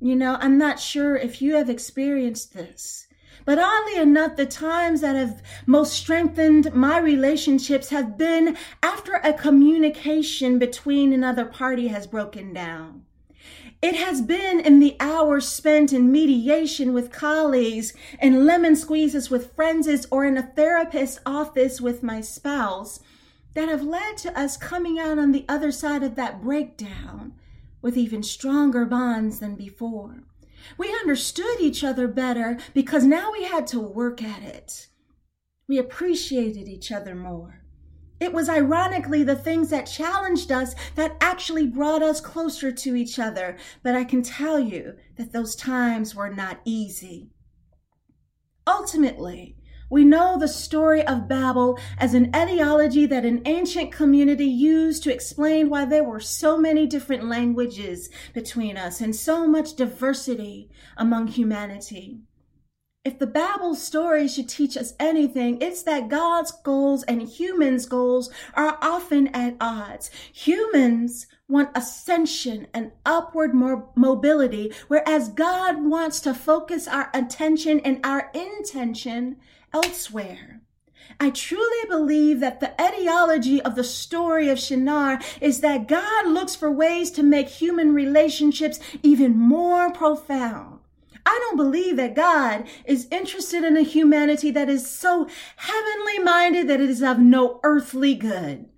You 0.00 0.16
know, 0.16 0.38
I'm 0.40 0.56
not 0.56 0.80
sure 0.80 1.16
if 1.16 1.42
you 1.42 1.56
have 1.56 1.68
experienced 1.68 2.54
this 2.54 3.06
but 3.50 3.58
oddly 3.58 3.96
enough, 3.96 4.36
the 4.36 4.46
times 4.46 5.00
that 5.00 5.16
have 5.16 5.42
most 5.66 5.92
strengthened 5.92 6.72
my 6.72 7.00
relationships 7.00 7.88
have 7.88 8.16
been 8.16 8.56
after 8.80 9.14
a 9.14 9.32
communication 9.32 10.56
between 10.56 11.12
another 11.12 11.44
party 11.44 11.88
has 11.88 12.06
broken 12.06 12.52
down. 12.52 13.04
It 13.82 13.96
has 13.96 14.22
been 14.22 14.60
in 14.60 14.78
the 14.78 14.96
hours 15.00 15.48
spent 15.48 15.92
in 15.92 16.12
mediation 16.12 16.92
with 16.92 17.10
colleagues 17.10 17.92
and 18.20 18.46
lemon 18.46 18.76
squeezes 18.76 19.30
with 19.30 19.52
friends 19.56 20.06
or 20.12 20.24
in 20.24 20.36
a 20.36 20.52
therapist's 20.54 21.18
office 21.26 21.80
with 21.80 22.04
my 22.04 22.20
spouse 22.20 23.00
that 23.54 23.68
have 23.68 23.82
led 23.82 24.16
to 24.18 24.38
us 24.38 24.56
coming 24.56 25.00
out 25.00 25.18
on 25.18 25.32
the 25.32 25.44
other 25.48 25.72
side 25.72 26.04
of 26.04 26.14
that 26.14 26.40
breakdown 26.40 27.32
with 27.82 27.96
even 27.96 28.22
stronger 28.22 28.84
bonds 28.84 29.40
than 29.40 29.56
before. 29.56 30.22
We 30.78 30.88
understood 30.88 31.60
each 31.60 31.84
other 31.84 32.08
better 32.08 32.58
because 32.74 33.04
now 33.04 33.32
we 33.32 33.44
had 33.44 33.66
to 33.68 33.80
work 33.80 34.22
at 34.22 34.42
it. 34.42 34.88
We 35.68 35.78
appreciated 35.78 36.68
each 36.68 36.90
other 36.90 37.14
more. 37.14 37.62
It 38.20 38.34
was 38.34 38.50
ironically 38.50 39.22
the 39.22 39.36
things 39.36 39.70
that 39.70 39.86
challenged 39.86 40.52
us 40.52 40.74
that 40.94 41.16
actually 41.20 41.66
brought 41.66 42.02
us 42.02 42.20
closer 42.20 42.70
to 42.70 42.94
each 42.94 43.18
other. 43.18 43.56
But 43.82 43.94
I 43.94 44.04
can 44.04 44.22
tell 44.22 44.58
you 44.58 44.96
that 45.16 45.32
those 45.32 45.56
times 45.56 46.14
were 46.14 46.28
not 46.28 46.60
easy. 46.64 47.30
Ultimately, 48.66 49.56
we 49.90 50.04
know 50.04 50.38
the 50.38 50.48
story 50.48 51.04
of 51.04 51.28
Babel 51.28 51.78
as 51.98 52.14
an 52.14 52.30
etiology 52.34 53.06
that 53.06 53.24
an 53.24 53.42
ancient 53.44 53.90
community 53.90 54.46
used 54.46 55.02
to 55.02 55.12
explain 55.12 55.68
why 55.68 55.84
there 55.84 56.04
were 56.04 56.20
so 56.20 56.56
many 56.56 56.86
different 56.86 57.28
languages 57.28 58.08
between 58.32 58.76
us 58.76 59.00
and 59.00 59.14
so 59.14 59.48
much 59.48 59.74
diversity 59.74 60.70
among 60.96 61.26
humanity. 61.26 62.20
If 63.02 63.18
the 63.18 63.26
Babel 63.26 63.74
story 63.74 64.28
should 64.28 64.48
teach 64.48 64.76
us 64.76 64.92
anything, 65.00 65.60
it's 65.62 65.82
that 65.84 66.10
God's 66.10 66.52
goals 66.52 67.02
and 67.04 67.22
humans' 67.22 67.86
goals 67.86 68.30
are 68.52 68.78
often 68.82 69.28
at 69.28 69.56
odds. 69.58 70.10
Humans 70.34 71.26
want 71.48 71.70
ascension 71.74 72.66
and 72.74 72.92
upward 73.06 73.54
mobility, 73.54 74.72
whereas 74.88 75.30
God 75.30 75.82
wants 75.82 76.20
to 76.20 76.34
focus 76.34 76.86
our 76.86 77.10
attention 77.14 77.80
and 77.80 78.04
our 78.04 78.30
intention 78.34 79.38
elsewhere. 79.72 80.60
I 81.18 81.30
truly 81.30 81.86
believe 81.88 82.40
that 82.40 82.60
the 82.60 82.72
etiology 82.80 83.60
of 83.60 83.74
the 83.74 83.84
story 83.84 84.48
of 84.48 84.58
Shinar 84.58 85.20
is 85.40 85.60
that 85.60 85.88
God 85.88 86.28
looks 86.28 86.54
for 86.54 86.70
ways 86.70 87.10
to 87.12 87.22
make 87.22 87.48
human 87.48 87.92
relationships 87.92 88.80
even 89.02 89.36
more 89.36 89.90
profound. 89.92 90.78
I 91.26 91.38
don't 91.42 91.56
believe 91.56 91.96
that 91.96 92.14
God 92.14 92.66
is 92.86 93.06
interested 93.10 93.64
in 93.64 93.76
a 93.76 93.82
humanity 93.82 94.50
that 94.52 94.70
is 94.70 94.88
so 94.88 95.28
heavenly 95.56 96.18
minded 96.20 96.68
that 96.68 96.80
it 96.80 96.88
is 96.88 97.02
of 97.02 97.18
no 97.18 97.60
earthly 97.62 98.14
good. 98.14 98.69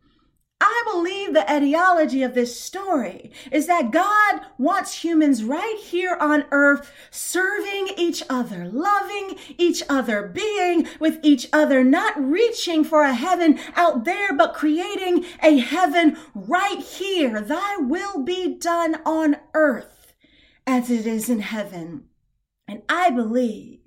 I 0.64 0.84
believe 0.92 1.34
the 1.34 1.44
etiology 1.52 2.22
of 2.22 2.34
this 2.34 2.58
story 2.58 3.32
is 3.50 3.66
that 3.66 3.90
God 3.90 4.42
wants 4.58 5.02
humans 5.02 5.42
right 5.42 5.76
here 5.76 6.16
on 6.20 6.44
earth 6.52 6.92
serving 7.10 7.88
each 7.96 8.22
other, 8.30 8.68
loving 8.68 9.40
each 9.58 9.82
other, 9.88 10.22
being 10.22 10.86
with 11.00 11.18
each 11.24 11.48
other, 11.52 11.82
not 11.82 12.14
reaching 12.16 12.84
for 12.84 13.02
a 13.02 13.12
heaven 13.12 13.58
out 13.74 14.04
there, 14.04 14.32
but 14.32 14.54
creating 14.54 15.24
a 15.42 15.58
heaven 15.58 16.16
right 16.32 16.78
here. 16.78 17.40
Thy 17.40 17.78
will 17.78 18.22
be 18.22 18.54
done 18.56 19.00
on 19.04 19.38
earth 19.54 20.14
as 20.64 20.92
it 20.92 21.08
is 21.08 21.28
in 21.28 21.40
heaven. 21.40 22.04
And 22.68 22.82
I 22.88 23.10
believe, 23.10 23.80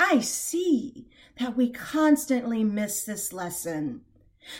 I 0.00 0.20
see 0.20 1.10
that 1.38 1.54
we 1.54 1.68
constantly 1.70 2.64
miss 2.64 3.04
this 3.04 3.30
lesson. 3.30 4.06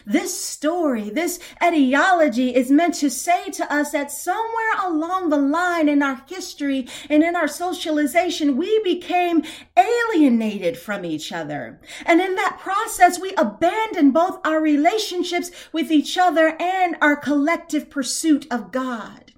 This 0.06 0.38
story, 0.42 1.10
this 1.10 1.38
etiology 1.62 2.54
is 2.54 2.70
meant 2.70 2.94
to 2.96 3.10
say 3.10 3.50
to 3.50 3.72
us 3.72 3.92
that 3.92 4.10
somewhere 4.10 4.74
along 4.82 5.28
the 5.28 5.38
line 5.38 5.88
in 5.88 6.02
our 6.02 6.22
history 6.26 6.86
and 7.08 7.22
in 7.22 7.36
our 7.36 7.48
socialization, 7.48 8.56
we 8.56 8.80
became 8.82 9.42
alienated 9.76 10.76
from 10.78 11.04
each 11.04 11.32
other. 11.32 11.80
And 12.04 12.20
in 12.20 12.34
that 12.36 12.58
process, 12.60 13.18
we 13.18 13.34
abandoned 13.36 14.14
both 14.14 14.40
our 14.44 14.60
relationships 14.60 15.50
with 15.72 15.90
each 15.90 16.16
other 16.18 16.56
and 16.60 16.96
our 17.00 17.16
collective 17.16 17.90
pursuit 17.90 18.46
of 18.50 18.72
God. 18.72 19.32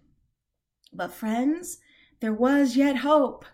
But 0.93 1.13
friends, 1.13 1.79
there 2.21 2.33
was 2.33 2.77
yet 2.77 2.99
hope 2.99 3.45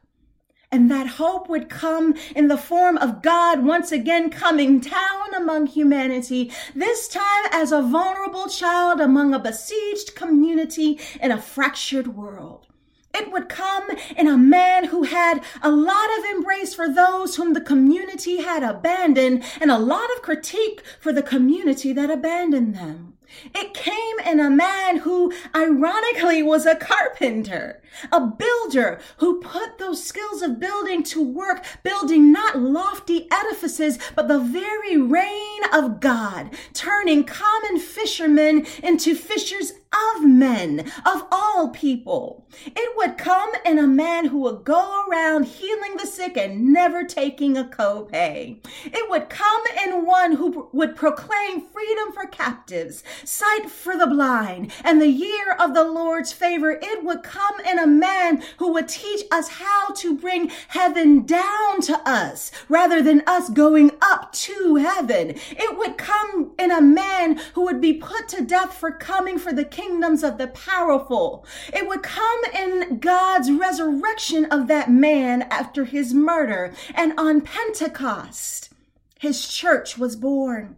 and 0.73 0.91
that 0.91 1.07
hope 1.07 1.49
would 1.51 1.69
come 1.69 2.15
in 2.35 2.49
the 2.49 2.57
form 2.57 2.97
of 2.97 3.23
God 3.23 3.63
once 3.63 3.93
again 3.93 4.31
coming 4.31 4.81
down 4.81 5.35
among 5.35 5.67
humanity, 5.67 6.51
this 6.75 7.07
time 7.07 7.45
as 7.53 7.71
a 7.71 7.83
vulnerable 7.83 8.49
child 8.49 8.99
among 8.99 9.35
a 9.35 9.39
besieged 9.39 10.15
community 10.15 10.99
in 11.21 11.31
a 11.31 11.41
fractured 11.41 12.17
world. 12.17 12.67
It 13.15 13.31
would 13.31 13.51
come 13.51 13.91
in 14.17 14.27
a 14.27 14.39
man 14.39 14.85
who 14.85 15.03
had 15.03 15.45
a 15.63 15.71
lot 15.71 16.09
of 16.19 16.25
embrace 16.25 16.75
for 16.75 16.89
those 16.89 17.37
whom 17.37 17.53
the 17.53 17.61
community 17.61 18.39
had 18.39 18.63
abandoned 18.63 19.45
and 19.61 19.71
a 19.71 19.79
lot 19.79 20.11
of 20.17 20.23
critique 20.23 20.83
for 20.99 21.13
the 21.13 21.23
community 21.23 21.93
that 21.93 22.11
abandoned 22.11 22.75
them. 22.75 23.12
It 23.55 23.75
came 23.75 24.19
in 24.27 24.41
a 24.41 24.51
man 24.51 24.99
who 24.99 25.33
ironically 25.55 26.43
was 26.43 26.67
a 26.67 26.77
carpenter, 26.77 27.83
a 28.11 28.21
builder 28.21 29.01
who 29.19 29.41
put 29.41 29.79
those 29.79 30.03
skills 30.03 30.43
of 30.43 30.61
building 30.61 31.03
to 31.05 31.23
work, 31.23 31.65
building 31.83 32.33
not 32.33 32.59
lofty 32.59 33.29
edifices, 33.31 33.99
but 34.15 34.29
the 34.29 34.39
very 34.39 34.97
reign 34.97 35.61
of 35.73 36.01
God, 36.01 36.51
turning 36.73 37.25
common 37.25 37.79
fishermen 37.79 38.67
into 38.83 39.15
fishers 39.15 39.73
of 39.93 40.25
men, 40.25 40.91
of 41.05 41.27
all 41.31 41.71
people. 41.71 42.47
It 42.67 42.97
would 42.97 43.19
come 43.19 43.51
in 43.65 43.79
a 43.79 43.87
man 43.87 44.27
who 44.27 44.39
would 44.41 44.65
go 44.65 45.05
around 45.09 45.45
healing 45.45 45.97
the 45.97 46.07
sick 46.07 46.37
and 46.37 46.73
never 46.73 47.05
taking 47.05 47.57
a 47.57 47.65
copay. 47.65 48.59
It 48.85 49.11
would 49.11 49.29
come 49.29 49.63
in 49.85 50.07
one 50.07 50.33
who 50.33 50.69
would 50.73 50.97
proclaim 50.97 51.63
freedom 51.63 52.13
for 52.13 52.27
captives, 52.27 53.03
sight 53.25 53.71
for 53.71 53.97
the 53.97 54.07
blind, 54.07 54.73
and 54.85 55.01
the 55.01 55.09
year 55.09 55.53
of 55.59 55.75
the 55.75 55.85
Lord's 55.85 56.33
favor. 56.33 56.79
It 56.81 57.05
would 57.05 57.23
come 57.23 57.61
in 57.69 57.79
a 57.79 57.87
man 57.87 58.43
who 58.59 58.73
would 58.73 58.89
teach 58.89 59.25
us 59.31 59.49
how 59.49 59.93
to 59.97 60.17
bring 60.17 60.51
heaven 60.69 61.25
down 61.25 61.81
to 61.83 62.01
us 62.09 62.51
rather 62.69 63.03
than 63.03 63.23
us 63.27 63.49
going 63.49 63.91
up 64.01 64.33
to 64.33 64.77
heaven. 64.77 65.35
It 65.51 65.79
would 65.79 65.97
come 65.99 66.53
in 66.59 66.71
a 66.71 66.81
man 66.81 67.41
who 67.55 67.63
would 67.65 67.81
be 67.81 67.95
put 67.95 68.29
to 68.29 68.43
death 68.43 68.75
for 68.75 68.91
coming 68.91 69.39
for 69.39 69.53
the 69.53 69.65
kingdoms 69.83 70.23
of 70.23 70.39
the 70.39 70.47
powerful. 70.49 71.45
It 71.73 71.89
would 71.89 72.03
come 72.03 72.41
in 72.55 72.99
God's 72.99 73.51
resurrection 73.51 74.45
of 74.47 74.69
that 74.69 74.91
man 74.91 75.43
after 75.43 75.85
his 75.85 76.15
murder. 76.15 76.73
And 76.95 77.19
on 77.19 77.41
Pentecost, 77.41 78.71
his 79.19 79.49
church 79.49 79.99
was 79.99 80.15
born. 80.15 80.77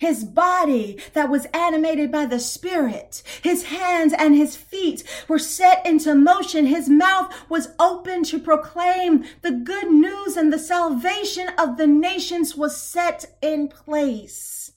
His 0.00 0.24
body 0.24 0.98
that 1.12 1.30
was 1.30 1.46
animated 1.54 2.10
by 2.10 2.26
the 2.26 2.40
Spirit, 2.40 3.22
his 3.42 3.64
hands 3.66 4.12
and 4.12 4.34
his 4.34 4.56
feet 4.56 5.04
were 5.28 5.38
set 5.38 5.86
into 5.86 6.16
motion. 6.16 6.66
His 6.66 6.88
mouth 6.88 7.32
was 7.48 7.68
open 7.78 8.24
to 8.24 8.40
proclaim 8.40 9.24
the 9.42 9.52
good 9.52 9.92
news 9.92 10.36
and 10.36 10.52
the 10.52 10.58
salvation 10.58 11.50
of 11.56 11.76
the 11.76 11.86
nations 11.86 12.56
was 12.56 12.76
set 12.76 13.36
in 13.40 13.68
place. 13.68 14.72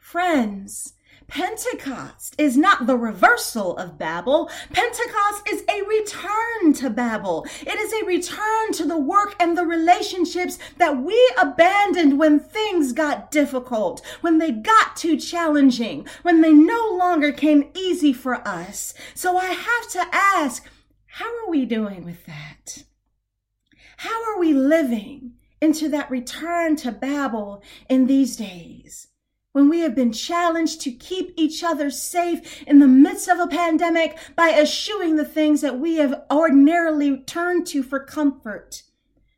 Friends, 0.00 0.93
Pentecost 1.26 2.34
is 2.38 2.56
not 2.56 2.86
the 2.86 2.96
reversal 2.96 3.76
of 3.76 3.98
Babel. 3.98 4.50
Pentecost 4.72 5.48
is 5.48 5.64
a 5.68 5.82
return 5.82 6.72
to 6.74 6.90
Babel. 6.90 7.46
It 7.62 7.78
is 7.78 7.92
a 7.92 8.04
return 8.04 8.72
to 8.72 8.84
the 8.84 8.98
work 8.98 9.34
and 9.40 9.56
the 9.56 9.64
relationships 9.66 10.58
that 10.78 11.02
we 11.02 11.18
abandoned 11.40 12.18
when 12.18 12.38
things 12.40 12.92
got 12.92 13.30
difficult, 13.30 14.04
when 14.20 14.38
they 14.38 14.52
got 14.52 14.96
too 14.96 15.16
challenging, 15.16 16.06
when 16.22 16.40
they 16.40 16.52
no 16.52 16.94
longer 16.98 17.32
came 17.32 17.70
easy 17.74 18.12
for 18.12 18.46
us. 18.46 18.94
So 19.14 19.36
I 19.36 19.46
have 19.46 19.90
to 19.92 20.06
ask, 20.14 20.66
how 21.06 21.26
are 21.26 21.50
we 21.50 21.64
doing 21.64 22.04
with 22.04 22.26
that? 22.26 22.84
How 23.98 24.24
are 24.24 24.38
we 24.38 24.52
living 24.52 25.34
into 25.60 25.88
that 25.88 26.10
return 26.10 26.76
to 26.76 26.92
Babel 26.92 27.62
in 27.88 28.06
these 28.06 28.36
days? 28.36 29.08
When 29.54 29.68
we 29.68 29.78
have 29.78 29.94
been 29.94 30.10
challenged 30.10 30.80
to 30.80 30.90
keep 30.90 31.32
each 31.36 31.62
other 31.62 31.88
safe 31.88 32.64
in 32.64 32.80
the 32.80 32.88
midst 32.88 33.28
of 33.28 33.38
a 33.38 33.46
pandemic 33.46 34.18
by 34.34 34.50
eschewing 34.50 35.14
the 35.14 35.24
things 35.24 35.60
that 35.60 35.78
we 35.78 35.94
have 35.94 36.24
ordinarily 36.28 37.18
turned 37.18 37.64
to 37.64 37.80
for 37.80 38.00
comfort, 38.00 38.82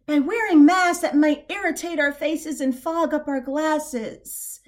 by 0.06 0.18
wearing 0.18 0.64
masks 0.64 1.02
that 1.02 1.14
might 1.14 1.44
irritate 1.50 2.00
our 2.00 2.12
faces 2.12 2.62
and 2.62 2.74
fog 2.74 3.12
up 3.12 3.28
our 3.28 3.42
glasses. 3.42 4.60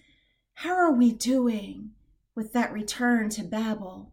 How 0.52 0.74
are 0.74 0.92
we 0.92 1.12
doing 1.12 1.92
with 2.34 2.52
that 2.52 2.70
return 2.70 3.30
to 3.30 3.42
Babel? 3.42 4.12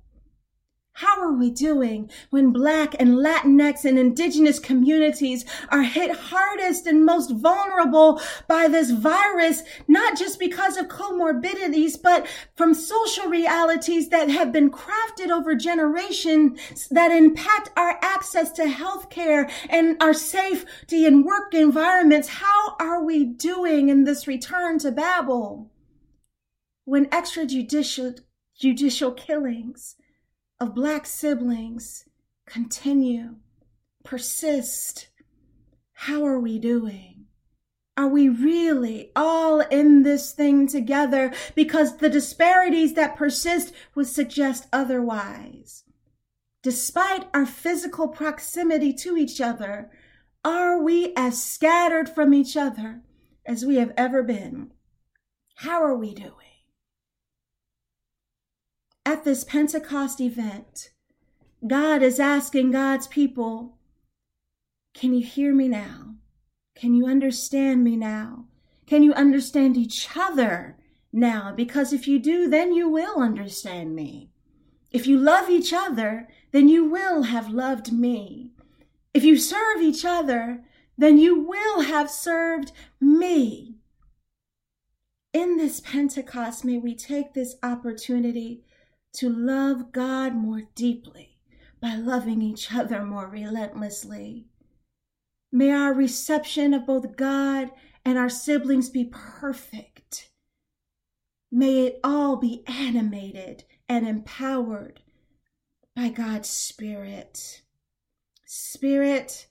How 1.00 1.20
are 1.20 1.34
we 1.34 1.52
doing 1.52 2.10
when 2.30 2.54
Black 2.54 2.96
and 2.98 3.16
Latinx 3.16 3.84
and 3.84 4.00
Indigenous 4.00 4.60
communities 4.60 5.44
are 5.68 5.84
hit 5.84 6.16
hardest 6.16 6.88
and 6.88 7.06
most 7.06 7.32
vulnerable 7.32 8.22
by 8.48 8.70
this 8.70 8.92
virus, 8.92 9.64
not 9.90 10.18
just 10.18 10.40
because 10.40 10.78
of 10.78 10.88
comorbidities, 10.88 12.02
but 12.02 12.26
from 12.56 12.74
social 12.74 13.28
realities 13.28 14.08
that 14.08 14.30
have 14.30 14.54
been 14.54 14.72
crafted 14.72 15.32
over 15.32 15.54
generations 15.54 16.88
that 16.92 17.12
impact 17.12 17.72
our 17.76 18.00
access 18.02 18.54
to 18.54 18.64
healthcare 18.64 19.52
and 19.70 20.02
our 20.02 20.14
safety 20.14 21.06
and 21.06 21.26
work 21.26 21.54
environments? 21.54 22.30
How 22.30 22.78
are 22.80 23.04
we 23.04 23.26
doing 23.26 23.90
in 23.90 24.06
this 24.06 24.28
return 24.28 24.80
to 24.80 24.94
Babel? 24.94 25.70
When 26.86 27.08
extrajudicial 27.08 28.18
judicial 28.58 29.12
killings, 29.12 29.98
of 30.60 30.74
Black 30.74 31.06
siblings 31.06 32.06
continue, 32.46 33.36
persist. 34.04 35.10
How 35.94 36.26
are 36.26 36.40
we 36.40 36.60
doing? 36.60 37.26
Are 37.98 38.08
we 38.08 38.28
really 38.28 39.12
all 39.16 39.62
in 39.62 40.04
this 40.04 40.34
thing 40.34 40.68
together? 40.68 41.34
Because 41.56 41.98
the 41.98 42.10
disparities 42.10 42.94
that 42.94 43.16
persist 43.16 43.74
would 43.96 44.08
suggest 44.08 44.68
otherwise. 44.74 45.84
Despite 46.62 47.28
our 47.34 47.46
physical 47.46 48.08
proximity 48.08 48.92
to 48.94 49.16
each 49.16 49.40
other, 49.40 49.92
are 50.44 50.82
we 50.82 51.14
as 51.16 51.42
scattered 51.42 52.10
from 52.10 52.34
each 52.34 52.58
other 52.58 53.02
as 53.46 53.66
we 53.66 53.76
have 53.76 53.94
ever 53.98 54.24
been? 54.24 54.72
How 55.56 55.82
are 55.82 55.96
we 55.96 56.14
doing? 56.14 56.55
At 59.06 59.24
this 59.24 59.44
Pentecost 59.44 60.20
event, 60.20 60.90
God 61.66 62.02
is 62.02 62.20
asking 62.20 62.72
God's 62.72 63.08
people, 63.08 63.78
Can 64.94 65.14
you 65.14 65.26
hear 65.26 65.54
me 65.54 65.68
now? 65.68 66.16
Can 66.76 66.94
you 66.94 67.06
understand 67.06 67.84
me 67.84 67.96
now? 67.96 68.46
Can 68.88 69.04
you 69.04 69.14
understand 69.14 69.78
each 69.78 70.10
other 70.16 70.78
now? 71.14 71.54
Because 71.56 71.94
if 71.94 72.08
you 72.08 72.20
do, 72.20 72.50
then 72.50 72.74
you 72.74 72.90
will 72.90 73.22
understand 73.22 73.96
me. 73.96 74.30
If 74.92 75.08
you 75.08 75.18
love 75.18 75.50
each 75.50 75.74
other, 75.74 76.28
then 76.52 76.68
you 76.68 76.86
will 76.86 77.24
have 77.24 77.50
loved 77.50 77.92
me. 77.92 78.52
If 79.14 79.24
you 79.24 79.38
serve 79.38 79.82
each 79.82 80.06
other, 80.06 80.64
then 80.98 81.18
you 81.18 81.40
will 81.40 81.82
have 81.82 82.10
served 82.10 82.72
me. 83.00 83.76
In 85.34 85.58
this 85.58 85.80
Pentecost, 85.82 86.64
may 86.64 86.78
we 86.78 86.96
take 86.96 87.34
this 87.34 87.56
opportunity 87.62 88.64
to 89.16 89.30
love 89.30 89.92
God 89.92 90.36
more 90.36 90.64
deeply 90.76 91.38
by 91.82 91.96
loving 91.96 92.42
each 92.42 92.74
other 92.74 93.04
more 93.04 93.28
relentlessly. 93.28 94.48
May 95.52 95.72
our 95.72 95.94
reception 95.94 96.74
of 96.74 96.86
both 96.86 97.16
God 97.16 97.72
and 98.04 98.18
our 98.18 98.30
siblings 98.30 98.90
be 98.90 99.06
perfect. 99.06 100.30
May 101.52 101.86
it 101.86 102.00
all 102.04 102.36
be 102.36 102.64
animated 102.68 103.64
and 103.88 104.08
empowered 104.08 105.02
by 105.96 106.10
God's 106.10 106.50
Spirit. 106.50 107.62
Spirit 108.46 109.48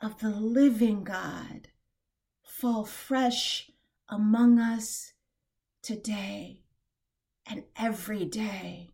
of 0.00 0.20
the 0.20 0.30
living 0.30 1.04
God, 1.04 1.68
fall 2.44 2.84
fresh 2.84 3.70
among 4.08 4.58
us 4.58 5.12
today 5.82 6.60
and 7.46 7.64
every 7.76 8.24
day. 8.24 8.91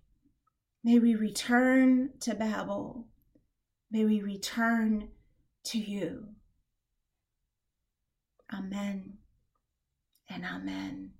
May 0.85 0.99
we 0.99 1.15
return 1.15 2.11
to 2.21 2.35
Babel. 2.35 3.07
May 3.91 4.05
we 4.05 4.21
return 4.21 5.09
to 5.65 5.79
you. 5.79 6.29
Amen 8.53 9.19
and 10.31 10.45
amen. 10.45 11.18